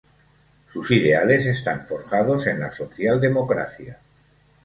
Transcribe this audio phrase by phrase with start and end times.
[0.73, 3.99] Sus ideales están forjados en la socialdemocracia.